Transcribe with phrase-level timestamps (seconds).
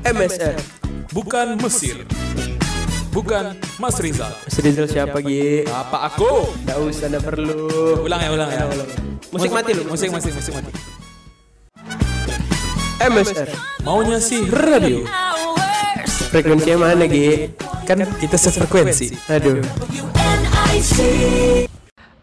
[0.00, 0.56] MSR.
[1.12, 2.08] Bukan Mesir.
[3.12, 4.32] Bukan Mas Rizal.
[4.32, 5.68] Mas Rizal siapa Gi?
[5.68, 6.56] Apa aku?
[6.64, 7.60] Nggak usah, nggak perlu.
[8.08, 8.64] Ulang ya, ulang ya.
[9.28, 9.84] Musik mati lu.
[9.84, 10.72] Musik, musik, musik mati.
[13.00, 13.48] MSR.
[13.84, 15.04] Maunya sih radio.
[16.32, 17.52] Frekuensinya mana Gi?
[17.84, 19.12] Kan kita sefrekuensi.
[19.28, 19.60] Aduh.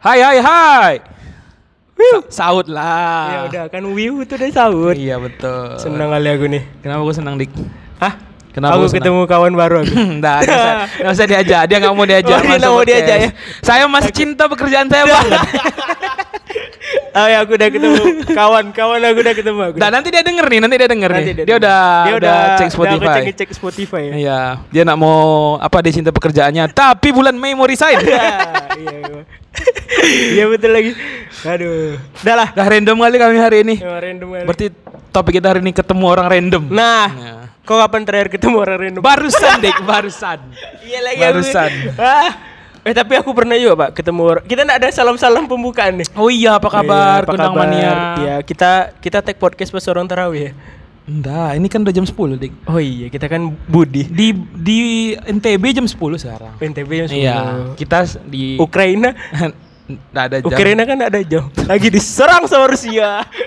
[0.01, 1.16] Hai, hai, hai.
[1.97, 3.25] Sa- Saud lah.
[3.27, 4.93] Ya udah kan Wiu itu udah sahur.
[4.93, 5.75] Iya betul.
[5.81, 6.63] Senang kali aku nih.
[6.79, 7.51] Kenapa gue senang dik?
[7.97, 8.13] Hah?
[8.53, 9.93] Kenapa aku ketemu kawan baru aku.
[10.17, 11.61] Nggak, nggak usah, nggak usah diajak.
[11.69, 12.33] Dia nggak mau diajak.
[12.33, 13.29] Oh, dia masuk nggak mau diajak ya?
[13.61, 15.41] Saya masih cinta pekerjaan saya banget.
[17.17, 19.77] Oh ya aku udah ketemu kawan, kawan aku udah ketemu aku.
[19.81, 21.45] Nah nanti dia denger nih, nanti dia denger Nanti nih.
[21.49, 23.09] Dia, udah, dia udah, cek Udah Spotify.
[23.09, 24.13] aku cek, cek Spotify ya.
[24.13, 24.39] Iya,
[24.69, 25.17] dia nak mau
[25.57, 27.97] apa dia cinta pekerjaannya, tapi bulan Mei mau resign.
[28.05, 28.37] iya,
[28.77, 29.21] iya.
[30.07, 30.91] Iya betul lagi.
[31.41, 31.97] Aduh.
[32.21, 32.47] Udah lah.
[32.53, 33.75] Dah random kali kami hari ini.
[33.81, 34.45] Yang random kali.
[34.45, 34.65] Berarti
[35.09, 36.63] topik kita hari ini ketemu orang random.
[36.69, 37.33] Nah, Ya.
[37.65, 39.01] kau kapan terakhir ketemu orang random?
[39.01, 40.39] Barusan dek, barusan.
[40.85, 41.71] Iya lagi Barusan.
[41.73, 42.29] Aku, ah.
[42.87, 44.39] Eh tapi aku pernah juga pak ketemu.
[44.47, 46.07] Kita nggak ada salam-salam pembukaan nih.
[46.15, 47.19] Oh iya, apa kabar?
[47.19, 47.67] Iya, apa Kundang kabar?
[47.67, 47.91] mania.
[48.15, 50.51] Iya kita kita tag podcast pas orang tarawih ya.
[51.03, 52.51] Enggak, ini kan udah jam 10 dik.
[52.67, 54.03] Oh iya kita kan Budi.
[54.03, 54.79] Di di
[55.15, 56.53] NTB jam 10 sekarang.
[56.59, 57.75] NTB yang Iya, sepuluh.
[57.75, 59.11] kita di Ukraina.
[59.87, 60.47] Nggak ada jam.
[60.51, 61.47] Ukraina kan ada jam.
[61.63, 63.23] Lagi diserang sama Rusia.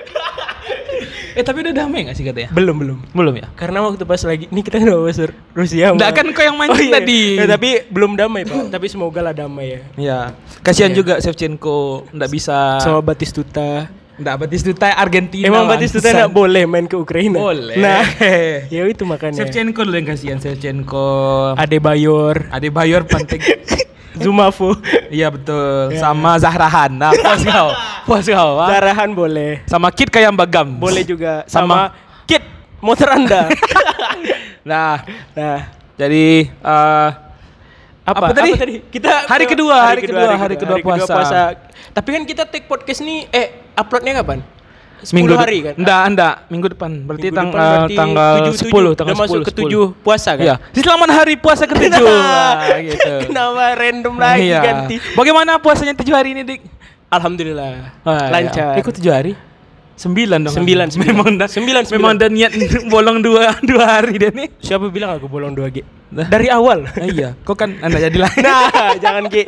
[1.33, 2.51] Eh tapi udah damai gak sih katanya?
[2.51, 2.99] belum belum.
[3.11, 3.47] Belum ya?
[3.53, 5.19] Karena waktu pas lagi ini kita udah bahas
[5.51, 5.87] Rusia.
[5.91, 6.95] Nggak sama- kan kau yang mancing Oh, iya.
[6.97, 7.23] tadi.
[7.35, 8.69] Ya, tapi belum damai pak.
[8.69, 9.81] tapi semoga lah damai ya.
[9.97, 10.19] Iya.
[10.61, 10.97] Kasihan Iya.
[10.97, 11.79] juga Shevchenko
[12.11, 12.79] nggak bisa.
[12.79, 13.87] Sama Batistuta.
[14.15, 15.49] Nggak Batistuta Argentina.
[15.49, 16.19] Emang Batistuta bangsat.
[16.21, 17.37] nggak boleh main ke Ukraina.
[17.37, 17.77] Boleh.
[17.77, 18.05] Nah,
[18.69, 19.41] ya itu makanya.
[19.41, 21.09] Shevchenko dulu yang kasihan Shevchenko.
[21.57, 23.41] Adebayor, Ade Bayor penting.
[24.25, 24.77] Zumafo,
[25.09, 25.95] iya betul.
[25.97, 26.01] Ya.
[26.05, 26.91] Sama Zahrahan.
[26.93, 27.69] Nah, puas kau.
[28.05, 28.51] Puas kau.
[28.61, 28.69] ah.
[28.69, 29.65] Zarahan boleh.
[29.65, 30.77] Sama Kit kayak Bagam.
[30.77, 32.43] Boleh juga Sama- sama, Kit
[32.85, 33.49] motor Anda.
[34.61, 35.01] Nah,
[35.33, 37.09] nah, jadi eh
[38.05, 38.85] apa, Apa tadi?
[38.93, 41.57] Kita Hari kedua, hari kedua, hari kedua puasa.
[41.97, 44.45] Tapi kan kita take podcast nih eh uploadnya kapan?
[45.03, 45.75] Minggu 10 hari kan?
[45.77, 46.91] Enggak, enggak, minggu depan.
[47.03, 48.99] Berarti Minggu tang- depan eh, berarti tanggal 7, 10, 7.
[48.99, 50.45] tanggal Udah masuk 10, ke 7 puasa kan?
[50.45, 50.55] Iya.
[50.73, 51.93] Selamat hari puasa ke-7.
[51.97, 53.11] Wah, gitu.
[53.25, 54.61] Kenapa random lagi Iya.
[54.61, 54.95] ganti?
[55.13, 56.61] Bagaimana puasanya 7 hari ini, Dik?
[57.09, 57.71] Alhamdulillah.
[58.03, 58.75] Wah, Lancar.
[58.75, 58.79] Ya.
[58.79, 59.33] Ikut 7 hari?
[59.97, 60.55] 9 dong.
[60.55, 61.13] Sembilan, sembilan.
[61.13, 62.01] Memang dah, Sembilan, sembilan.
[62.01, 62.53] Memang dah niat
[62.87, 64.49] bolong 2 2 hari dia nih.
[64.59, 65.85] Siapa bilang aku bolong 2 G?
[66.11, 66.91] Dari awal.
[66.91, 68.33] Nah, iya, kok kan anda jadi lah.
[68.37, 69.47] Nah, jangan Ki.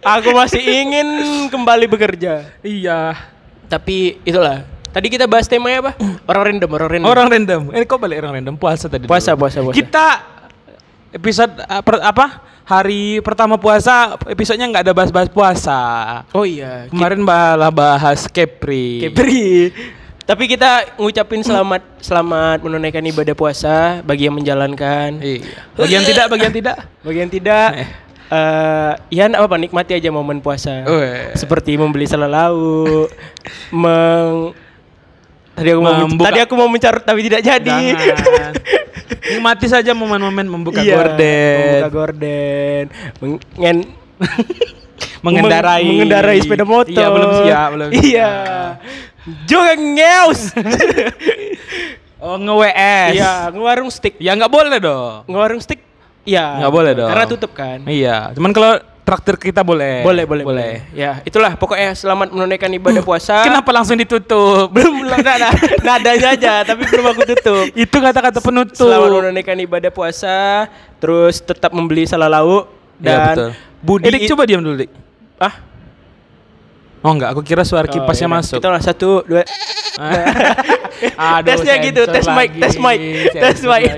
[0.00, 1.04] Aku masih ingin
[1.48, 2.48] kembali bekerja.
[2.62, 3.12] iya.
[3.66, 4.64] Tapi itulah.
[4.88, 5.92] Tadi kita bahas temanya apa?
[6.24, 7.08] Orang random, orang random.
[7.08, 7.60] Orang random.
[7.76, 8.54] Eh, kok balik orang random?
[8.56, 9.04] Puasa tadi.
[9.04, 9.10] dulu.
[9.12, 9.76] Puasa, puasa, puasa.
[9.76, 10.06] Kita
[11.12, 12.26] episode uh, per- apa?
[12.68, 15.80] Hari pertama puasa episodenya nggak ada bahas-bahas puasa.
[16.36, 19.08] Oh iya, Kemarin malah bahas Kepri.
[19.08, 19.72] Kepri.
[20.28, 25.16] Tapi kita ngucapin selamat selamat menunaikan ibadah puasa bagi yang menjalankan.
[25.16, 25.64] Iya.
[25.72, 26.76] Bagi yang tidak, bagi yang tidak.
[27.00, 27.88] Bagi yang tidak Eh.
[28.28, 30.84] eh ya enggak apa-apa nikmati aja momen puasa.
[30.84, 31.32] Weh.
[31.32, 33.08] Seperti membeli selalau,
[33.72, 34.52] meng
[35.58, 37.76] Tadi aku mau Membuka- tadi aku mau mencarut tapi tidak jadi.
[39.28, 41.58] Nikmati saja momen-momen membuka Iya, gorden.
[41.58, 42.82] Membuka gorden.
[43.20, 43.76] Mengen
[45.24, 46.94] mengendarai meng- mengendarai sepeda motor.
[46.94, 47.88] Iya, belum siap, belum.
[47.92, 48.30] Iya.
[49.44, 50.40] Juga ngeus.
[52.18, 53.14] Oh, nge-WS.
[53.14, 54.18] Iya, ngewarung stick.
[54.18, 55.22] Ya nggak boleh dong.
[55.24, 55.78] Ngewarung stick?
[56.28, 56.46] Iya.
[56.60, 57.08] Nggak boleh dong.
[57.08, 57.78] Karena tutup kan.
[57.88, 58.72] Iya, cuman kalau
[59.08, 60.04] traktir kita boleh.
[60.04, 60.72] Boleh, boleh, boleh.
[60.92, 63.40] Ya, itulah pokoknya selamat menunaikan ibadah puasa.
[63.40, 64.68] Kenapa langsung ditutup?
[64.76, 65.48] belum nada,
[65.80, 67.64] nadanya aja, tapi belum aku tutup.
[67.88, 68.76] Itu kata-kata penutup.
[68.76, 70.68] Selamat menunaikan ibadah puasa,
[71.00, 72.68] terus tetap membeli salah lauk
[73.00, 73.50] Iya, dan betul.
[73.80, 74.90] Budi Eh, Dik, coba diam dulu, Dik.
[75.40, 75.54] ah
[76.98, 78.58] Oh enggak, aku kira suara kipasnya Oh, iya, masuk.
[78.58, 79.46] Kita lah satu dua.
[81.14, 82.98] Aduh, Tesnya gitu, tes mic, tes mic,
[83.30, 83.92] tes mic.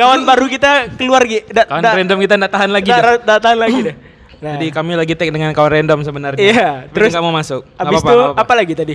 [0.00, 1.52] Kawan baru kita keluar gitu.
[1.52, 3.02] Kawan random kita enggak tahan lagi dah.
[3.20, 3.96] Datang lagi deh.
[4.40, 6.40] Nah, Jadi kami lagi tag dengan kawan random sebenarnya.
[6.40, 7.60] Iya, Tapi terus nggak mau masuk.
[7.60, 8.94] Nggak Habis itu nggak apa, lagi tadi?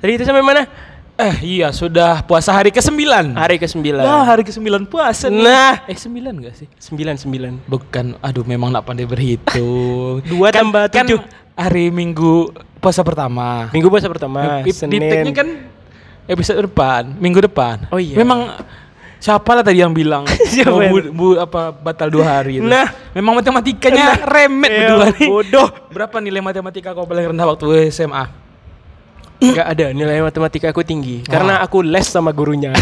[0.00, 0.64] Tadi itu sampai mana?
[1.16, 3.36] Eh iya sudah puasa hari ke-9.
[3.36, 3.88] Hari ke-9.
[3.92, 5.44] Nah, hari ke-9 puasa nih.
[5.44, 5.74] Nah.
[5.84, 6.68] eh 9 enggak sih?
[6.92, 7.68] 9 9.
[7.68, 10.20] Bukan, aduh memang nak pandai berhitung.
[10.32, 11.20] Dua Kan- tambah kan tujuh.
[11.56, 13.68] hari Minggu puasa pertama.
[13.72, 15.00] Minggu puasa pertama, Di- di Senin.
[15.04, 15.48] tag-nya kan
[16.28, 17.88] episode depan, minggu depan.
[17.88, 18.16] Oh iya.
[18.16, 18.52] Memang
[19.18, 20.22] siapa lah tadi yang bilang
[20.52, 22.64] Siapa mau bu, bu- apa batal dua hari itu.
[22.64, 22.86] Nah.
[23.10, 25.28] memang matematikanya remet Ya, berdua nih.
[25.28, 25.68] bodoh.
[25.88, 28.24] Berapa nilai matematika kau paling rendah waktu SMA?
[29.36, 32.72] Enggak ada nilai matematika aku tinggi karena aku les sama gurunya.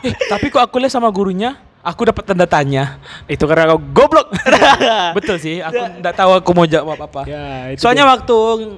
[0.00, 3.00] Eh, tapi kok aku les sama gurunya, aku dapat tanda tanya.
[3.24, 4.28] Itu karena kau goblok.
[5.16, 7.24] Betul sih, aku enggak tahu aku mau jawab apa.
[7.24, 8.12] ya, itu Soalnya dia.
[8.14, 8.36] waktu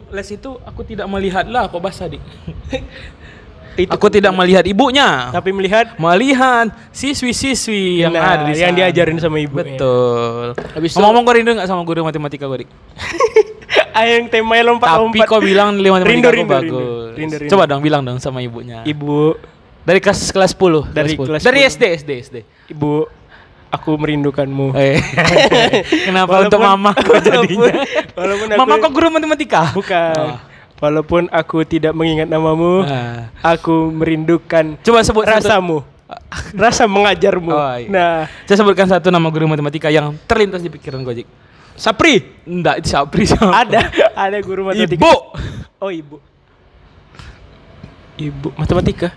[0.09, 2.23] les itu aku tidak melihat lah kok basah dik.
[3.77, 5.29] Itu aku tidak melihat ibunya.
[5.31, 8.81] tapi melihat Melihat siswi-siswi yang Nah, ada di yang sana.
[8.83, 9.53] diajarin sama ibu.
[9.55, 10.57] Betul.
[10.73, 12.69] Habis Ngomong-ngomong kau rindu nggak sama guru matematika kau, Dik?
[13.99, 15.27] yang temanya Tapi lompat-lompat.
[15.27, 16.73] kau bilang nilai matematika Rindu, rindu, bagus.
[16.73, 17.51] rindu, rindu, rindu.
[17.51, 18.81] Coba dong bilang dong sama ibunya.
[18.83, 19.37] Ibu,
[19.83, 20.91] Dari kelas kelas 10.
[20.91, 21.27] Dari 10.
[21.27, 21.71] kelas Dari 10.
[21.71, 22.37] SD, SD, SD.
[22.69, 23.07] ibu,
[23.69, 24.73] aku merindukanmu.
[24.75, 24.99] Eh.
[26.07, 27.73] Kenapa untuk mama kau jadinya?
[28.13, 29.71] walaupun aku, Mama kau guru matematika?
[29.73, 30.17] bukan.
[30.17, 30.39] Oh.
[30.77, 33.33] Walaupun aku tidak mengingat namamu, Ah.
[33.41, 35.37] aku merindukan Coba sebut satu.
[35.41, 35.79] rasamu.
[36.63, 37.51] Rasa mengajarmu.
[37.51, 37.89] Oh, iya.
[37.89, 41.27] Nah, Saya sebutkan satu nama guru matematika yang terlintas di pikiran Gojek.
[41.75, 42.23] Sapri.
[42.45, 43.53] Enggak, itu Sapri siapa?
[43.53, 45.01] Ada, ada guru matematika.
[45.03, 45.13] Ibu.
[45.77, 46.17] Oh, ibu.
[48.17, 49.13] Ibu matematika.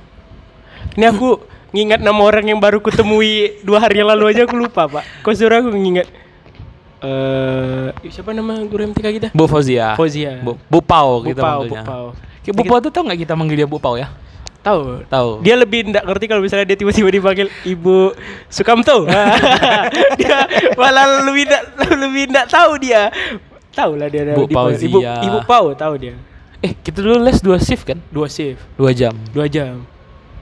[0.96, 1.40] Ini aku
[1.72, 5.24] ngingat nama orang yang baru kutemui dua hari yang lalu aja aku lupa, Pak.
[5.24, 6.08] Kau suruh aku ngingat.
[7.00, 9.28] Eh, siapa nama guru matematika kita?
[9.32, 9.96] Bu Fauzia.
[9.96, 10.40] Fauzia.
[10.40, 11.82] Bu, Bu Pau Bu kita Pau, manggilnya.
[11.82, 12.06] Bu Pau.
[12.40, 14.12] Kayak Bu Pau tuh tau nggak kita manggil dia Bu Pau ya?
[14.60, 15.08] Tahu.
[15.08, 15.30] Tahu.
[15.40, 18.12] Dia lebih ndak ngerti kalau misalnya dia tiba-tiba dipanggil Ibu
[18.48, 19.08] Sukamto.
[20.20, 20.38] dia
[20.76, 21.64] malah lebih ndak
[21.96, 23.08] lebih ndak tahu dia.
[23.72, 25.00] Tahu lah dia Bu dipanggil- Ibu.
[25.00, 26.14] Ibu Pau tahu dia.
[26.60, 28.04] Eh, kita dulu les dua shift kan?
[28.12, 29.16] Dua shift, Dua jam.
[29.32, 29.88] dua jam.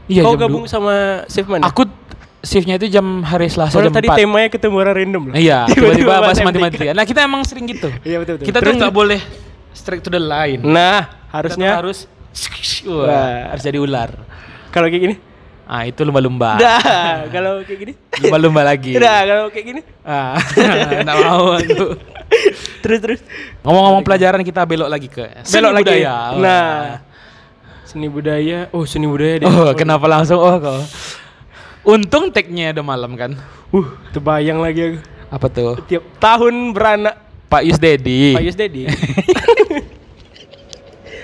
[0.10, 0.72] Iya, Kau jam gabung dua.
[0.72, 0.94] sama
[1.30, 1.70] shift mana?
[1.70, 1.86] Aku
[2.42, 4.20] shiftnya itu jam hari Selasa Soalnya jam tadi 4.
[4.20, 5.36] temanya ketemu orang random lah.
[5.36, 6.54] Iya, tiba-tiba bahas matematika.
[6.54, 6.92] matematika.
[6.94, 7.90] Nah, kita emang sering gitu.
[8.02, 8.46] Iya betul betul.
[8.46, 9.20] Kita Terus tuh nggak boleh
[9.74, 10.62] straight to the line.
[10.62, 12.06] Nah, harusnya harus
[12.86, 13.10] Wah.
[13.10, 14.14] Wah, harus jadi ular.
[14.70, 15.16] kalau kayak gini.
[15.68, 16.56] Ah, itu lumba-lumba.
[16.56, 17.94] Dah, kalau kayak gini.
[18.24, 18.96] Lumba-lumba lagi.
[18.96, 19.82] Dah, kalau kayak gini.
[20.06, 20.40] Ah,
[21.04, 21.86] enggak mau aku.
[22.86, 23.20] Terus terus.
[23.66, 25.84] Ngomong-ngomong pelajaran kita belok lagi ke seni Belok lagi.
[25.92, 26.14] budaya.
[26.32, 26.40] Oh.
[26.40, 26.76] Nah,
[27.84, 28.60] seni budaya.
[28.72, 29.48] Oh, seni budaya deh.
[29.48, 30.80] Oh, kenapa langsung oh kau?
[31.88, 33.32] Untung tag-nya udah malam kan.
[33.72, 34.98] Uh, terbayang lagi aku.
[35.28, 35.80] Apa tuh?
[35.88, 37.16] Tiap tahun beranak
[37.48, 38.36] Pak Yus Dedi.
[38.36, 38.84] Pak Yus Dedi.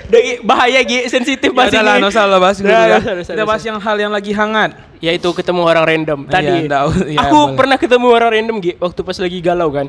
[0.04, 2.00] Dari bahaya Gi, sensitif Ya bahas udahlah, ini.
[2.00, 2.98] nggak usah lah bahas dulu ya.
[3.24, 4.71] Kita bahas yang hal yang lagi hangat.
[5.00, 6.19] Yaitu ketemu orang random.
[6.27, 7.56] Tadi Iya, nggak- iya, aku boleh.
[7.57, 9.88] pernah ketemu orang random Gi waktu pas lagi galau kan.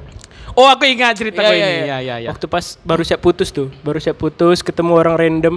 [0.55, 1.75] Oh, aku ingat cerita Iya, kau iya, ini.
[1.75, 1.85] iya.
[1.85, 2.29] Ya, ya, ya.
[2.31, 5.55] Waktu pas baru siap putus tuh, baru siap putus ketemu orang random.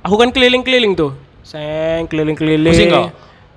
[0.00, 1.10] Aku kan keliling-keliling tuh.
[1.42, 2.70] Seng keliling-keliling.
[2.70, 3.06] Pusing kau?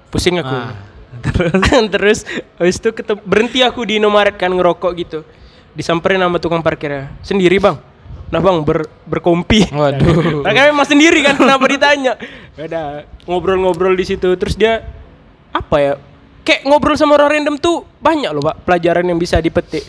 [0.09, 0.51] Pusing aku.
[0.51, 0.73] Ah.
[1.21, 1.53] Terus
[1.93, 2.19] terus
[2.57, 5.19] habis itu ketemu, berhenti aku di Indomaret kan ngerokok gitu.
[5.71, 7.13] Disamperin sama tukang parkirnya.
[7.23, 7.79] Sendiri, Bang.
[8.31, 9.67] Nah, Bang, ber, berkompi.
[9.71, 10.41] Waduh.
[10.45, 12.15] Nah, kan memang sendiri kan kenapa ditanya?
[12.55, 14.83] Beda ngobrol-ngobrol di situ terus dia
[15.51, 15.93] apa ya?
[16.41, 19.85] Kayak ngobrol sama orang random tuh banyak loh, Pak, pelajaran yang bisa dipetik.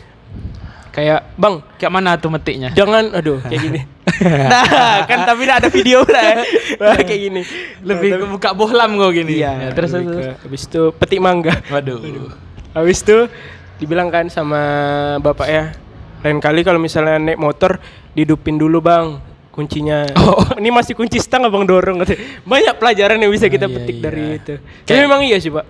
[0.92, 2.68] Kayak, Bang, Kayak mana tuh metiknya?
[2.76, 3.80] jangan aduh kayak gini.
[4.52, 6.36] nah, kan tapi ada video lah ya.
[7.08, 7.42] Kayak gini.
[7.80, 9.40] Lebih Nah, ke buka bohlam kau gini.
[9.40, 10.36] Iya, Ya, terus terus.
[10.36, 11.56] habis itu petik mangga.
[11.72, 12.28] Waduh.
[12.76, 13.24] Habis itu
[13.80, 14.60] dibilang kan sama
[15.16, 15.64] bapak ya,
[16.22, 17.80] lain kali kalau misalnya naik motor
[18.12, 19.16] didupin dulu bang
[19.48, 20.04] kuncinya.
[20.16, 20.44] Oh.
[20.60, 22.04] Ini masih kunci stang abang dorong.
[22.44, 24.02] Banyak pelajaran yang bisa kita iya, petik iya.
[24.02, 24.54] dari itu.
[24.84, 25.64] Kayak- memang iya sih pak.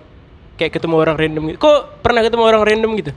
[0.59, 1.57] Kayak ketemu orang random gitu.
[1.63, 3.11] Kok pernah ketemu orang random gitu?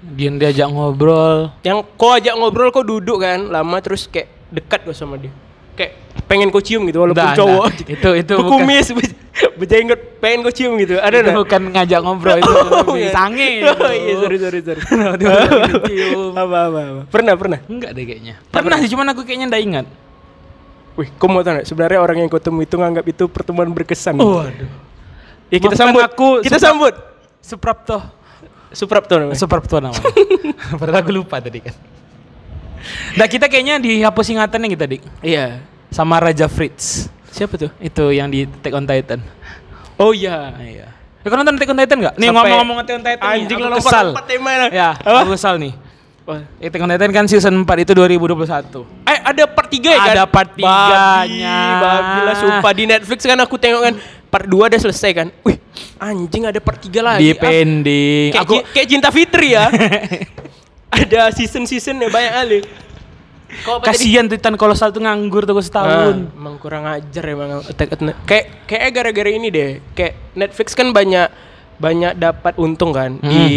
[0.00, 1.52] Dia diajak ngobrol.
[1.60, 5.28] Yang kau ajak ngobrol kau duduk kan lama terus kayak dekat kau sama dia.
[5.76, 7.66] Kayak pengen kau cium gitu walaupun Nggak, cowok.
[7.68, 7.92] nggak.
[7.92, 8.34] Itu- itu
[8.96, 9.16] be-
[9.56, 10.96] berjenggot pengen kau cium gitu.
[10.96, 11.40] Ada itu nggak?
[11.44, 13.12] bukan ngajak ngobrol itu lebih iya.
[13.12, 13.50] sange.
[13.80, 14.80] Oh iya sorry sorry sorry.
[15.20, 16.32] Dicium.
[16.32, 17.02] apa apa apa.
[17.08, 17.58] Pernah pernah.
[17.64, 18.34] Enggak deh kayaknya.
[18.48, 19.86] Pernah sih, cuman aku kayaknya nggak ingat.
[20.98, 21.64] Wih, kau mau nggak?
[21.64, 24.16] Sebenarnya orang yang kau temui itu nganggap itu pertemuan berkesan.
[24.16, 24.68] Waduh.
[25.50, 26.02] Ya kita Maafkan sambut.
[26.04, 26.94] aku, kita sambut.
[27.40, 28.19] Suprapto.
[28.70, 29.38] Suprapto namanya.
[29.38, 30.04] Suprapto namanya.
[30.80, 31.74] Padahal aku lupa tadi kan.
[33.14, 35.60] Nah kita kayaknya dihapus ingatannya kita dik Iya.
[35.92, 37.70] sama Raja Fritz Siapa tuh?
[37.76, 39.20] itu yang di Attack on Titan.
[39.98, 40.54] Oh iya.
[40.56, 40.86] Iya.
[41.20, 42.14] Ya, kau nonton Attack on Titan nggak?
[42.16, 44.06] Nih ngomong-ngomong Attack on Titan Anjing nih, lo kesal.
[44.10, 44.68] lompat lah.
[44.72, 45.18] Ya, Apa?
[45.22, 45.72] aku kesal nih.
[46.24, 46.40] Wah.
[46.62, 48.86] Attack on Titan kan season 4 itu 2021.
[49.04, 50.14] Eh ada part 3 ya kan?
[50.14, 51.58] Ada part tiganya.
[51.58, 53.94] Babi, babi lah sumpah di Netflix kan aku tengok kan
[54.30, 55.28] part 2 udah selesai kan.
[55.42, 55.58] Wih,
[55.98, 57.20] anjing ada part 3 lagi.
[57.20, 58.30] Di Ah, pending.
[58.30, 59.66] kayak, Aku kayak Cinta Fitri ya.
[60.90, 62.58] ada season-seasonnya banyak kali.
[63.82, 66.14] Kasihan Titan Kolosal tuh nganggur tuh setahun.
[66.22, 68.14] Ah, emang kurang ajar emang Attack on.
[68.22, 69.70] Kayak kayak gara-gara ini deh.
[69.92, 71.26] Kayak Netflix kan banyak
[71.74, 73.26] banyak dapat untung kan Hmm.
[73.26, 73.48] di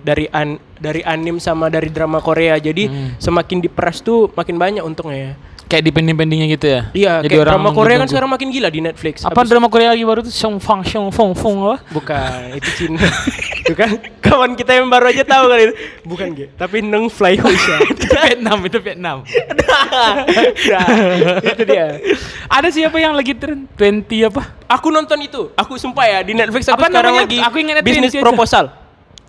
[0.00, 2.58] dari an dari anim sama dari drama Korea.
[2.58, 3.08] Jadi Hmm.
[3.16, 5.32] semakin diperas tuh makin banyak untungnya ya.
[5.66, 6.80] Kayak di pending-pendingnya gitu ya.
[6.90, 8.06] Iya, Jadi kayak drama Korea kan nunggu-nunggu.
[8.08, 9.14] sekarang makin gila di Netflix.
[9.20, 11.76] Apa Habis- drama Korea lagi baru tuh Song Fang Song Fong Fong apa?
[11.90, 13.02] Bukan, itu Cina.
[13.58, 13.90] itu kan
[14.22, 15.74] kawan kita yang baru aja tahu kali itu.
[16.02, 16.46] Bukan, Ge.
[16.52, 17.82] Tapi Neng Fly Hosha.
[17.92, 19.16] itu Vietnam, itu Vietnam.
[20.70, 20.86] nah,
[21.42, 21.86] itu dia.
[22.46, 24.42] Ada siapa yang lagi tren 20 apa?
[24.68, 25.50] Aku nonton itu.
[25.52, 27.26] Aku sumpah ya di Netflix aku Apa sekarang namanya?
[27.26, 28.24] lagi Aku ingatnya bisnis Trinity aja.
[28.24, 28.64] proposal.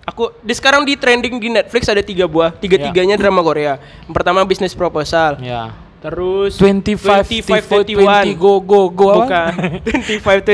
[0.06, 3.76] Aku di sekarang di trending di Netflix ada tiga buah, tiga tiganya drama Korea.
[4.06, 5.36] Yang pertama bisnis proposal.
[5.42, 5.74] Ya.
[5.98, 9.26] Terus 25 25 20 go go go?
[9.26, 9.82] Bukan.
[9.82, 10.54] 25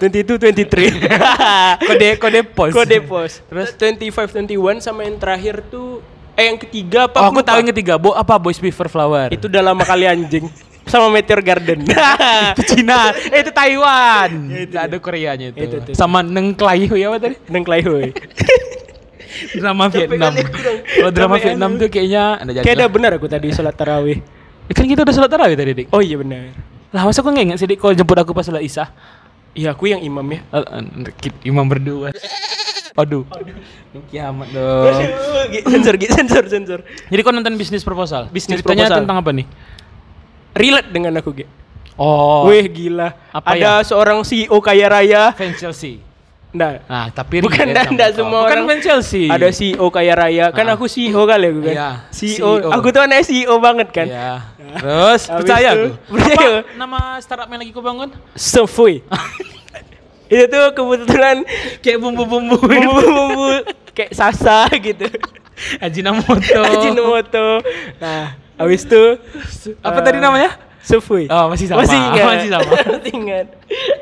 [0.00, 1.88] 22 23.
[1.88, 2.70] kode kode pos.
[2.72, 3.44] Kode pos.
[3.44, 6.00] Terus 25 21 sama yang terakhir tuh
[6.34, 7.18] eh yang ketiga apa?
[7.22, 7.94] Oh, aku tahu yang ketiga.
[8.00, 9.28] Bo apa Boys Beaver Flower?
[9.30, 10.48] Itu udah lama kali anjing.
[10.84, 11.80] sama Meteor Garden.
[12.52, 13.08] itu Cina.
[13.32, 14.30] eh, itu Taiwan.
[14.52, 15.58] Ya, itu ada Koreanya itu.
[15.64, 15.90] Itu, itu.
[15.96, 17.36] Sama Neng Klai ya apa tadi?
[17.48, 18.12] Neng Klaihoy.
[19.60, 20.32] Drama Vietnam.
[20.84, 22.64] Kalau drama Vietnam tuh kayaknya ada jadi.
[22.64, 24.22] Kayak ada benar aku tadi sholat tarawih.
[24.64, 25.86] Ya kan kita udah sholat tarawih tadi, Dik.
[25.92, 26.56] Oh iya benar.
[26.88, 28.88] Lah, masa aku nggak ingat sih, Dik, kalau jemput aku pas sholat Isya?
[29.54, 30.40] Iya aku yang imam ya.
[31.42, 32.10] Imam berdua.
[32.94, 33.22] Aduh.
[34.08, 34.90] Kiamat dong.
[35.70, 36.80] sensor, Gi, sensor, sensor.
[37.06, 38.26] Jadi kau nonton bisnis proposal?
[38.30, 38.98] Bisnis Ceritanya proposal.
[39.02, 39.46] tentang apa nih?
[40.54, 41.46] Relate dengan aku, Ge.
[41.94, 43.14] Oh, Wih gila.
[43.30, 43.86] Apa Ada ya?
[43.86, 45.30] seorang CEO kaya raya.
[45.30, 46.02] fans Chelsea.
[46.54, 48.66] Nah, Nah, tapi Bukan dan enggak semua Bukan orang.
[48.70, 49.26] fans Chelsea.
[49.26, 50.46] Ada CEO kaya raya.
[50.48, 50.78] Kan Ah.
[50.78, 51.74] aku CEO kali aku kan.
[51.74, 52.50] Iya, CEO.
[52.62, 52.70] CEO.
[52.70, 54.06] Aku tuh anak CEO banget kan.
[54.06, 54.32] Iya.
[54.78, 55.86] Terus Habis percaya aku.
[56.08, 56.50] percaya.
[56.56, 58.08] Apa nama startup yang lagi kau bangun?
[58.32, 59.02] Sefui.
[60.24, 61.42] Itu tuh kebetulan
[61.78, 62.56] Kayak bumbu-bumbu.
[62.56, 63.50] bumbu-bumbu
[63.92, 65.10] kayak sasa gitu.
[65.78, 66.60] Ajinomoto.
[66.64, 67.46] Ajinomoto.
[67.98, 69.18] Nah, habis itu
[69.80, 70.50] Apa eh, tadi namanya?
[70.80, 71.24] Sefui.
[71.26, 71.80] Oh, masih sama.
[71.80, 72.24] Masih ingat.
[72.26, 72.70] Masih sama.
[72.94, 73.46] Masih ingat.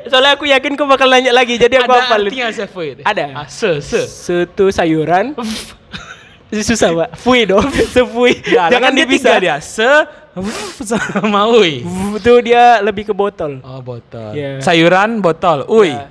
[0.05, 2.21] Soalnya aku yakin kau bakal nanya lagi, jadi aku Ada hafal.
[2.25, 2.87] artinya Sefui.
[3.01, 3.25] Ada.
[3.33, 4.03] Ah, se se.
[4.03, 5.33] Setu sayuran.
[6.53, 7.09] Susah, Pak.
[7.17, 7.65] Fui dong.
[7.93, 8.37] Sefui.
[8.45, 9.37] Ya, Jangan kan dipisah.
[9.41, 9.57] dia.
[9.57, 9.89] Se
[10.81, 11.81] sama ui.
[12.13, 13.57] Itu dia lebih ke botol.
[13.61, 14.33] Oh, botol.
[14.33, 14.61] Iya.
[14.61, 15.65] Sayuran, botol.
[15.65, 15.89] Ui.
[15.89, 16.09] Ya.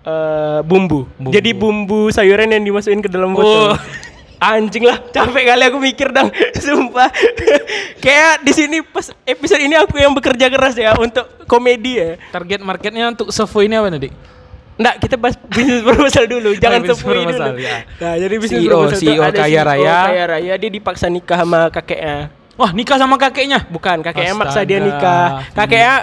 [0.00, 1.06] Eh, bumbu.
[1.18, 1.30] Bumbu.
[1.30, 3.74] Jadi bumbu sayuran yang dimasukin ke dalam Oh.
[4.40, 6.32] Anjing lah, capek kali aku mikir dong,
[6.64, 7.12] sumpah.
[8.04, 12.16] Kayak di sini pas episode ini aku yang bekerja keras ya untuk komedi ya.
[12.32, 14.12] Target marketnya untuk Sefui ini apa nih, Dik?
[14.80, 17.60] Nggak, kita bahas bisnis proposal dulu, jangan bisnis sepui dulu.
[17.60, 17.84] ya.
[18.00, 19.98] Nah, jadi bisnis CEO, proposal CEO ada kaya CEO raya.
[20.08, 22.16] kaya raya, dia dipaksa nikah sama kakeknya.
[22.56, 23.68] Wah, nikah sama kakeknya.
[23.68, 24.68] Bukan, kakeknya maksa Astaga.
[24.72, 25.24] dia nikah.
[25.52, 25.96] Kakeknya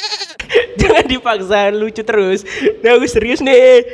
[0.80, 2.40] jangan dipaksa, lucu terus.
[2.80, 3.84] Nah, aku serius nih.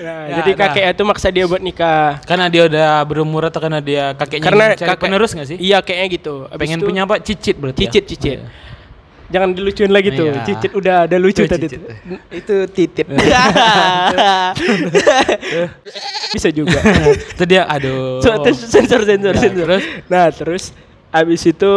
[0.00, 0.58] Nah, Ya, jadi nah.
[0.64, 2.24] kakeknya tuh maksa dia buat nikah.
[2.24, 5.56] Karena dia udah berumur atau karena dia kakeknya Karena cari kakek penerus gak sih?
[5.60, 6.34] Iya, kayaknya gitu.
[6.46, 7.20] Abis Pengen itu- punya apa?
[7.20, 7.84] Cicit berarti.
[7.84, 8.08] cicit, ya?
[8.08, 8.38] cicit.
[8.38, 8.48] Iya.
[9.30, 10.26] Jangan dilucuin lagi tuh.
[10.26, 10.42] Iya.
[10.42, 11.66] Cicit udah ada lucu Itu tadi.
[11.68, 11.78] cicit.
[11.78, 11.92] tuh.
[12.32, 13.06] Itu titit.
[16.32, 16.80] Bisa juga.
[17.34, 18.18] Itu dia aduh.
[18.20, 19.66] So, terus sensor sensor Ya, sensor.
[19.68, 19.84] terus?
[20.06, 20.64] Nah, terus
[21.10, 21.72] abis itu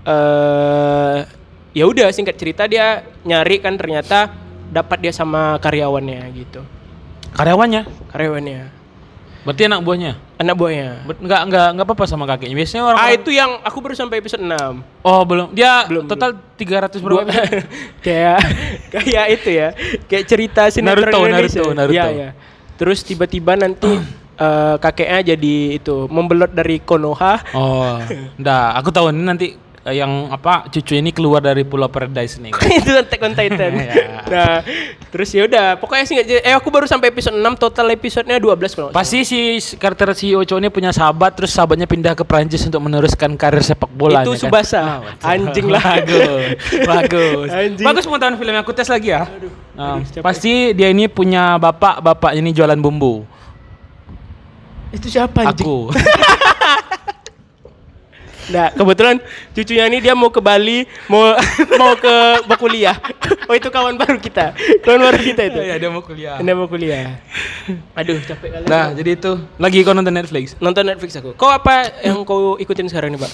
[0.00, 1.18] eh
[1.72, 4.30] ya udah singkat cerita dia nyari kan ternyata
[4.66, 6.62] dapat dia sama karyawannya gitu.
[7.32, 7.82] Karyawannya.
[8.08, 8.60] Karyawannya.
[9.40, 10.12] Berarti anak buahnya.
[10.36, 10.88] Anak buahnya.
[11.02, 12.56] Ber- Enggak enggak enggak apa-apa sama kakeknya.
[12.56, 14.52] Biasanya orang Ah itu yang aku baru sampai episode 6
[15.00, 15.48] Oh, belum.
[15.50, 17.32] Dia Belum, total 300 Gua- berapa?
[18.04, 18.38] kayak
[18.92, 19.68] kayak itu ya
[20.04, 21.56] kayak cerita sinetron Naruto, Indonesia.
[21.58, 21.94] Naruto, Naruto.
[21.96, 22.28] Iya, iya.
[22.76, 23.88] terus tiba-tiba nanti
[24.36, 27.96] eh, kakeknya jadi itu membelot dari Konoha Oh,
[28.36, 28.68] enggak.
[28.76, 29.46] Aku tahu ini nanti
[29.82, 32.52] eh, yang apa cucu ini keluar dari Pulau Paradise nih.
[32.56, 32.68] kan.
[32.68, 33.94] itu Attack on Titan Iya.
[34.30, 34.56] nah
[35.10, 38.90] terus ya udah pokoknya sih eh aku baru sampai episode 6 total episodenya 12 kalau.
[38.92, 39.40] Pasti si
[39.74, 43.90] karakter CEO cowok ini punya sahabat terus sahabatnya pindah ke Prancis untuk meneruskan karir sepak
[43.90, 44.22] bola.
[44.22, 45.02] Itu Tsubasa.
[45.20, 45.82] Anjing lah.
[45.82, 46.44] Bagus.
[46.90, 47.48] bagus.
[47.50, 47.86] Anjing.
[47.86, 49.26] Bagus pengetahuan film aku tes lagi ya.
[49.74, 53.24] Nah, aduh, pasti dia ini punya bapak, bapak ini jualan bumbu.
[54.90, 55.78] itu siapa anjing Aku.
[58.50, 59.16] Nah, kebetulan
[59.54, 61.34] cucunya ini dia mau ke Bali, mau
[61.80, 62.14] mau ke
[62.50, 62.98] berkuliah.
[63.46, 64.54] Oh, itu kawan baru kita.
[64.82, 65.60] Kawan baru kita itu.
[65.62, 66.36] Iya, dia mau kuliah.
[66.42, 67.22] Dia mau kuliah.
[67.94, 68.64] Aduh, capek kali.
[68.66, 70.58] Nah, jadi itu lagi kau nonton Netflix.
[70.58, 71.34] Nonton Netflix aku.
[71.38, 73.32] Kau apa yang kau ikutin sekarang nih, Pak?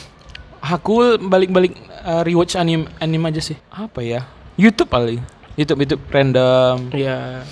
[0.76, 1.72] Aku balik-balik
[2.04, 3.56] uh, rewatch anime anime aja sih.
[3.72, 4.24] Apa ya?
[4.60, 5.20] YouTube paling.
[5.56, 6.92] YouTube YouTube random.
[6.92, 7.44] Iya.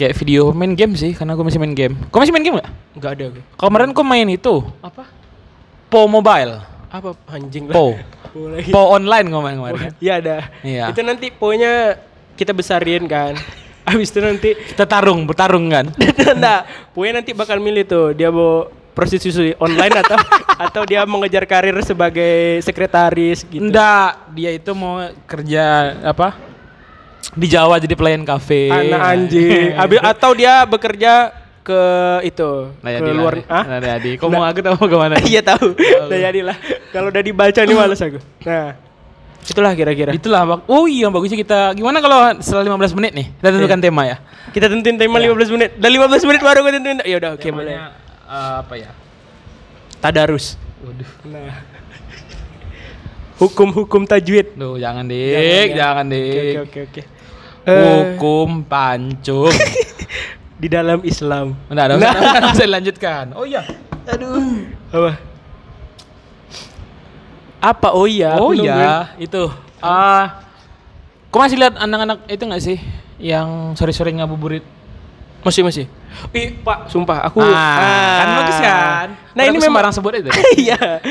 [0.00, 1.94] Kayak video main game sih, karena aku masih main game.
[2.08, 2.70] Kau masih main game nggak?
[2.96, 3.40] Enggak ada aku.
[3.60, 5.04] Kemarin kau main itu Apa?
[5.92, 6.71] Po Mobile.
[6.92, 7.74] Apa anjing lah.
[7.74, 7.96] Po.
[8.32, 8.70] Po lagi.
[8.72, 9.92] Po online main kemarin kan?
[10.00, 10.36] Iya ada.
[10.60, 10.84] Iya.
[10.92, 11.96] Itu nanti poinnya
[12.36, 13.36] kita besarin kan.
[13.88, 15.90] Habis itu nanti Kita tarung, bertarung kan?
[16.44, 20.16] nah, poinnya nanti bakal milih tuh dia mau prostitusi online atau
[20.68, 23.64] atau dia mengejar karir sebagai sekretaris gitu.
[23.64, 26.36] Enggak, dia itu mau kerja apa?
[27.32, 28.68] Di Jawa jadi pelayan kafe.
[28.68, 29.72] Anak anjing.
[29.74, 31.32] Habis atau dia bekerja
[31.62, 31.82] ke
[32.26, 33.46] itu Nah, ke luar lah.
[33.48, 33.64] ah?
[33.64, 34.18] Nah, jadi.
[34.18, 35.14] Kau mau aku tahu ke mana?
[35.22, 35.78] Iya tahu.
[36.10, 36.56] Nah jadilah.
[36.90, 38.18] Kalau udah dibaca nih males aku.
[38.42, 38.74] Nah,
[39.42, 40.10] itulah kira-kira.
[40.10, 40.42] Itulah.
[40.66, 43.86] Oh iya bagusnya kita gimana kalau setelah 15 menit nih kita tentukan Iya.
[43.86, 44.16] tema ya.
[44.50, 45.70] Kita tentuin tema 15 menit.
[45.78, 46.98] Dan 15 menit baru gue tentuin.
[47.02, 47.74] Ya udah oke boleh.
[47.74, 47.86] Temanya,
[48.26, 48.90] eh, apa ya?
[49.98, 50.58] Tadarus.
[50.82, 51.10] Waduh.
[51.30, 51.62] Nah.
[53.40, 54.54] Hukum-hukum tajwid.
[54.54, 56.34] Duh, jangan dik, jangan, Oke dik.
[56.36, 57.02] oke oke oke.
[57.62, 59.50] Eh, Hukum pancung.
[60.62, 61.58] di dalam Islam.
[61.66, 63.24] Enggak, enggak usah, enggak usah dilanjutkan.
[63.34, 63.66] Oh iya.
[64.06, 64.62] Aduh.
[64.94, 65.10] Apa?
[67.58, 67.88] Apa?
[67.94, 68.38] Oh iya.
[68.38, 69.50] oh iya, itu.
[69.82, 70.42] Ah,
[71.30, 72.78] kau masih lihat anak-anak itu nggak sih
[73.18, 74.62] yang sore-sore ngabuburit?
[75.42, 75.86] Masih masih.
[76.30, 79.08] Ih, Pak, sumpah aku Ah, kan bagus kan?
[79.34, 80.30] Nah, ini memang sembarang sebut itu.
[80.62, 81.02] Iya.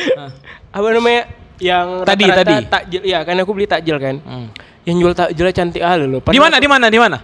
[0.71, 1.27] Apa namanya?
[1.59, 2.55] Yang Tadi, rata-rata tadi.
[2.71, 3.01] takjil.
[3.03, 4.15] Iya, kan aku beli takjil kan.
[4.23, 4.47] Hmm.
[4.87, 6.23] Yang jual takjilnya cantik hal loh.
[6.23, 6.55] Di mana?
[6.63, 6.85] Di mana?
[6.87, 7.17] Di mana?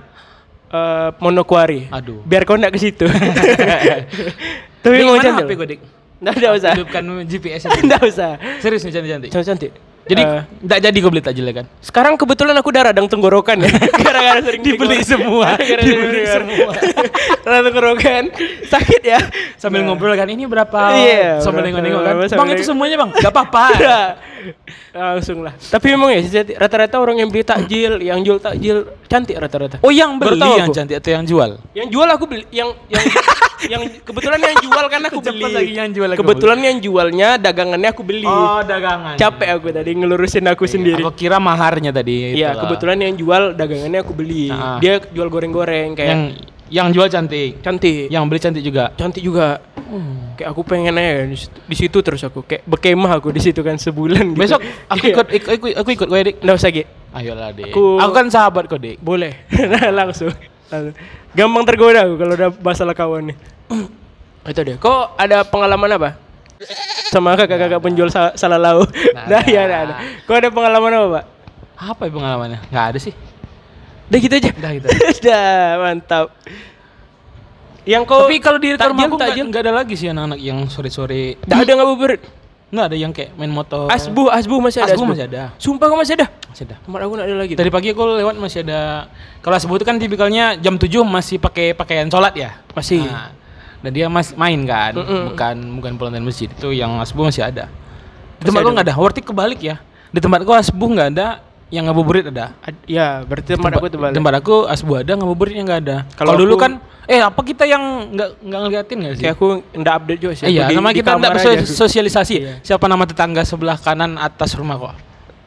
[0.67, 1.87] Eh, Monokuari.
[1.87, 2.19] Aduh.
[2.23, 3.07] Biar kau nggak ke situ.
[4.83, 5.45] Tapi mau cantik.
[5.45, 5.79] HP gue, Dik?
[6.17, 6.71] Nggak, nggak usah.
[6.73, 7.77] Hidupkan GPS itu.
[7.87, 8.31] Nggak usah.
[8.57, 9.29] Serius nih cantik-cantik.
[9.29, 9.71] Cantik cantik.
[10.07, 11.65] Jadi Eh, nggak jadi gue beli takjilnya kan?
[11.83, 13.67] sekarang kebetulan aku udah radang tenggorokan ya.
[13.91, 15.51] Gara-gara sering Dibeli semua.
[15.53, 16.71] Gara-gara Dibeli semua.
[17.43, 18.23] radang tenggorokan.
[18.65, 19.19] Sakit ya.
[19.59, 19.91] Sambil Nah.
[19.91, 20.79] ngobrol kan ini berapa?
[20.95, 22.15] Iya, Sambil nengok-nengok kan.
[22.33, 23.09] Bang itu semuanya bang.
[23.13, 23.65] Gak apa-apa.
[24.95, 25.53] Langsung lah.
[25.57, 26.21] Tapi memang ya
[26.57, 29.77] rata-rata orang yang beli takjil, yang jual takjil cantik rata-rata.
[29.81, 30.75] Oh yang beli yang aku.
[30.77, 31.49] cantik atau yang jual?
[31.73, 33.03] Yang jual aku beli, yang yang
[33.73, 35.43] yang kebetulan yang jual kan aku beli.
[35.49, 38.27] lagi yang jual aku kebetulan yang jualnya dagangannya aku beli.
[38.27, 39.15] Oh dagangan.
[39.17, 41.01] Capek aku tadi ngelurusin aku sendiri.
[41.01, 42.37] Aku kira maharnya tadi.
[42.37, 42.61] Iya, itulah.
[42.67, 44.49] kebetulan yang jual dagangannya aku beli.
[44.53, 44.77] Ah.
[44.77, 46.23] Dia jual goreng-goreng kayak yang
[46.69, 47.59] yang jual cantik.
[47.59, 48.07] cantik.
[48.07, 48.83] Yang beli cantik juga.
[48.93, 49.59] cantik juga.
[50.35, 51.23] Kayak aku pengen aja
[51.63, 54.37] di situ, terus aku kayak berkemah aku di situ kan sebulan gitu.
[54.37, 55.13] Besok aku Iya.
[55.13, 56.35] ikut ik- aku, aku ikut gue dik.
[56.41, 56.83] Nggak usah, Gi.
[57.09, 57.71] Ayolah dik.
[57.71, 58.99] Aku- Aku, kan sahabat kau dik.
[58.99, 59.47] Boleh.
[59.49, 60.29] Nah, langsung.
[60.67, 60.93] Langsung.
[61.31, 63.37] Gampang tergoda aku kalau udah masalah kawan nih.
[64.51, 64.75] Itu dia.
[64.75, 66.09] Kok ada pengalaman apa?
[67.07, 68.83] Sama kakak-kakak penjual sa salah lau.
[69.15, 69.39] Nah, ada.
[69.45, 69.93] ya ada, ada.
[70.23, 71.25] Kok ada pengalaman apa, Pak?
[71.77, 72.59] Apa ya pengalamannya?
[72.67, 73.13] Nggak ada sih.
[74.07, 74.51] Udah gitu aja.
[74.55, 74.87] Udah gitu.
[75.19, 76.27] Udah, mantap.
[77.87, 79.45] Yang kau Tapi kalau di takjil, rumahku nggak takjil.
[79.47, 81.39] nggak ada lagi sih anak-anak yang sore-sore.
[81.43, 82.21] Nggak ada ngabuburit.
[82.67, 83.87] Nggak ada yang kayak main motor.
[83.87, 84.91] Asbu, asbu masih ada.
[84.91, 85.55] Asbu masih ada.
[85.55, 86.27] Sumpah kau masih ada.
[86.51, 86.75] Masih ada.
[86.83, 87.53] Tempat aku nggak ada lagi.
[87.55, 89.07] Tadi pagi aku lewat masih ada.
[89.39, 92.59] Kalau asbu itu kan tipikalnya jam 7 masih pakai pakaian sholat ya.
[92.75, 93.07] Masih.
[93.07, 93.31] Nah,
[93.79, 95.21] dan dia masih main kan, Mm-mm.
[95.31, 97.71] bukan bukan pelontar masjid itu yang asbu masih ada.
[98.41, 98.65] Di tempat ada.
[98.67, 98.95] gua nggak ada.
[98.99, 99.79] Wartik kebalik ya.
[100.11, 102.55] Di tempat gua asbu nggak ada, yang ngabuburit ada.
[102.63, 104.13] Ad- ya, berarti tempat aku terbalik.
[104.15, 105.97] Tempat aku asbu ada, ngabuburitnya nggak ada.
[106.15, 109.23] Kalau dulu kan, eh apa kita yang nggak nggak ngeliatin nggak sih?
[109.27, 110.45] Kayak aku nggak update juga sih.
[110.47, 111.59] Eh, iya, di kita kamar nggak aja.
[111.63, 112.35] bersosialisasi.
[112.39, 112.53] Iya.
[112.63, 114.95] Siapa nama tetangga sebelah kanan atas rumah kok?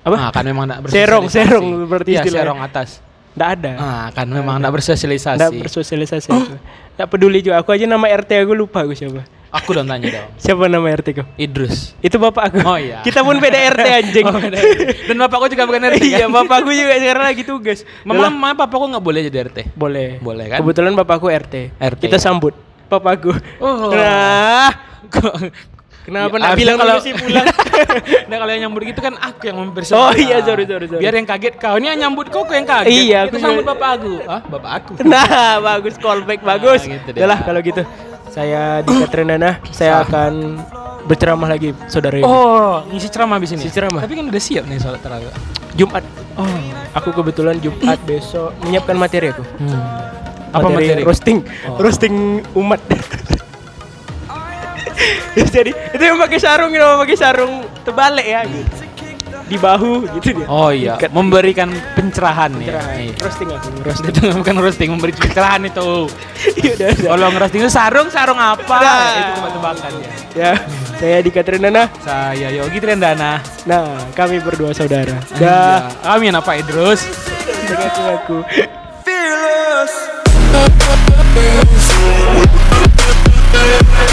[0.01, 0.16] Apa?
[0.16, 1.49] Ah, kan memang nggak Serong, bersosialisasi.
[1.49, 2.40] serong berarti Iya, istilahnya.
[2.45, 2.88] serong atas.
[3.31, 3.73] Nggak ada.
[3.77, 5.38] Ah, kan memang nggak bersosialisasi.
[5.38, 6.29] Nggak bersosialisasi.
[6.29, 6.55] aku.
[6.99, 7.59] Nggak peduli juga.
[7.59, 9.23] Aku aja nama RT aku lupa aku siapa.
[9.51, 10.31] Aku dong tanya dong.
[10.37, 11.27] Siapa nama RT kau?
[11.35, 11.99] Idrus.
[11.99, 12.59] Itu bapak aku.
[12.62, 13.03] Oh, iya.
[13.03, 14.25] Kita pun beda RT anjing.
[14.25, 14.59] Oh, beda.
[15.11, 16.31] Dan bapakku juga bukan RT Iya, kan?
[16.31, 17.79] bapakku juga sekarang lagi tugas.
[18.03, 19.59] Mama, mama papaku nggak boleh jadi RT.
[19.75, 20.19] boleh.
[20.19, 20.59] Boleh kan?
[20.62, 21.55] Kebetulan bapakku RT.
[21.79, 22.01] RT.
[22.01, 22.55] Kita sambut
[22.87, 23.35] bapakku.
[23.59, 23.90] Oh.
[23.90, 24.71] Nah,
[26.03, 27.47] kenapa nggak harusnya bilang kalau- sih pulang?
[28.31, 30.01] nah kalau yang nyambut gitu kan aku yang mempersiapkan.
[30.01, 31.01] Oh, iya, sorry, sorry, sorry.
[31.01, 31.75] Biar yang kaget kau.
[31.75, 32.91] Ini yang nyambut kau, kau yang kaget.
[32.91, 34.13] Iya, aku sambut juga- bapak aku.
[34.25, 34.93] Ah, bapak aku.
[35.11, 35.27] Nah,
[35.61, 36.81] bagus callback bagus.
[36.85, 37.21] gitu deh.
[37.21, 37.83] Yalah kalau gitu.
[38.27, 40.63] Saya di Katrinana, saya akan
[41.03, 42.23] berceramah lagi saudara ini.
[42.23, 43.59] Oh, ngisi ceramah habis ini.
[43.59, 44.01] Ngisi ceramah.
[44.01, 45.35] Tapi kan udah siap nih sholat tarawih.
[45.75, 46.05] Jumat.
[46.35, 46.47] Oh.
[46.93, 49.43] Aku kebetulan Jumat besok menyiapkan materi aku.
[49.59, 49.83] Hmm.
[50.51, 51.03] Apa materi?
[51.03, 51.79] Roasting, Oh.
[51.79, 52.15] roasting
[52.55, 52.79] umat.
[55.35, 57.53] Jadi itu yang pakai sarung, yang pakai sarung
[57.87, 58.43] terbalik ya.
[58.47, 58.77] gitu.
[59.51, 60.47] Di bahu gitu dia.
[60.47, 61.11] Oh iya, Ikat.
[61.11, 62.71] memberikan pencerahan nih.
[62.71, 62.87] Cerah.
[62.95, 63.13] Iya.
[63.19, 64.11] Roasting aku, roasting.
[64.15, 66.07] Itu bukan roasting, memberi pencerahan itu.
[66.61, 67.11] Iya udah, udah.
[67.11, 68.63] Kalau ngerosting itu sarung, sarung apa?
[68.79, 69.11] Nah.
[69.11, 70.13] Itu tebak-tebakan ya.
[70.31, 70.53] Ya,
[71.03, 71.91] saya di Katrinana.
[72.01, 73.43] Saya Yogi Trendana.
[73.67, 75.19] Nah, kami berdua saudara.
[75.37, 75.91] Ya.
[76.01, 76.15] Dah.
[76.15, 77.03] Amin apa Idrus?
[77.67, 78.39] Mengaku aku.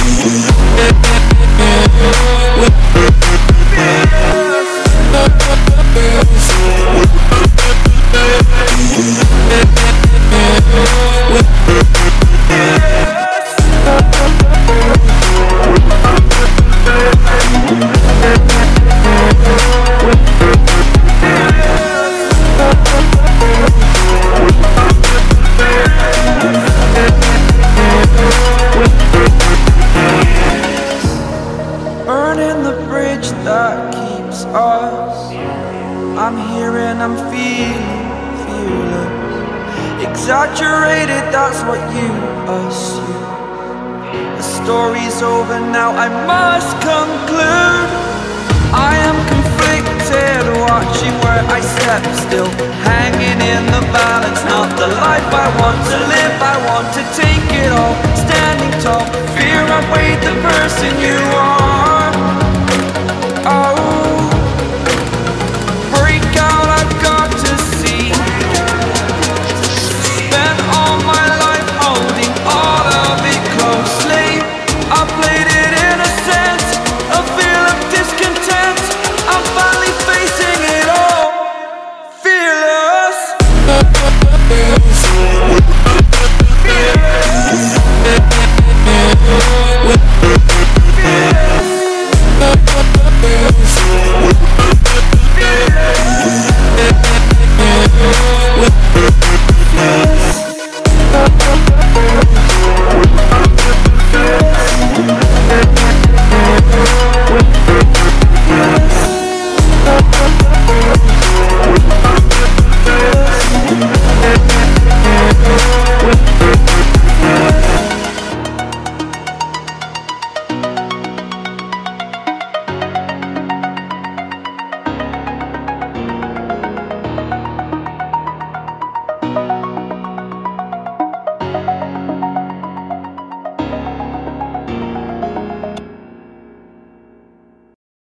[0.07, 0.47] Girls.